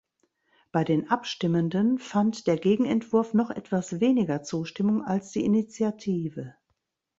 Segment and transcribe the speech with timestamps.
[0.71, 6.55] Bei den Abstimmenden fand der Gegenentwurf noch etwas weniger Zustimmung als die Initiative.